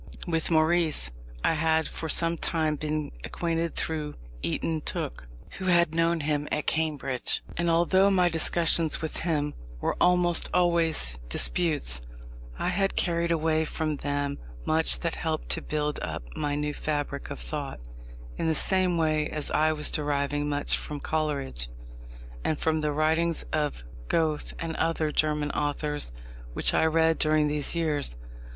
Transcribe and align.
With 0.25 0.49
Maurice 0.49 1.11
I 1.43 1.53
had 1.53 1.87
for 1.87 2.09
some 2.09 2.35
time 2.35 2.75
been 2.75 3.11
acquainted 3.23 3.75
through 3.75 4.15
Eyton 4.43 4.81
Tooke, 4.81 5.27
who 5.59 5.65
had 5.65 5.93
known 5.93 6.21
him 6.21 6.47
at 6.51 6.65
Cambridge, 6.65 7.43
and 7.55 7.69
although 7.69 8.09
my 8.09 8.27
discussions 8.27 9.03
with 9.03 9.17
him 9.17 9.53
were 9.79 9.95
almost 10.01 10.49
always 10.55 11.19
disputes, 11.29 12.01
I 12.57 12.69
had 12.69 12.95
carried 12.95 13.29
away 13.31 13.63
from 13.63 13.97
them 13.97 14.39
much 14.65 15.01
that 15.01 15.13
helped 15.13 15.49
to 15.49 15.61
build 15.61 15.99
up 16.01 16.23
my 16.35 16.55
new 16.55 16.73
fabric 16.73 17.29
of 17.29 17.39
thought, 17.39 17.79
in 18.37 18.47
the 18.47 18.55
same 18.55 18.97
way 18.97 19.29
as 19.29 19.51
I 19.51 19.71
was 19.71 19.91
deriving 19.91 20.49
much 20.49 20.75
from 20.79 20.99
Coleridge, 20.99 21.69
and 22.43 22.57
from 22.59 22.81
the 22.81 22.91
writings 22.91 23.43
of 23.53 23.83
Goethe 24.07 24.51
and 24.57 24.75
other 24.77 25.11
German 25.11 25.51
authors 25.51 26.11
which 26.53 26.73
I 26.73 26.87
read 26.87 27.19
during 27.19 27.47
these 27.47 27.75
years. 27.75 28.15